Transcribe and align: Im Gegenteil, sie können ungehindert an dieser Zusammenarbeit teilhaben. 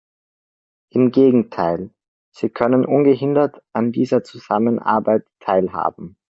Im 0.89 1.11
Gegenteil, 1.11 1.91
sie 2.31 2.49
können 2.49 2.85
ungehindert 2.85 3.61
an 3.71 3.91
dieser 3.91 4.23
Zusammenarbeit 4.23 5.27
teilhaben. 5.39 6.17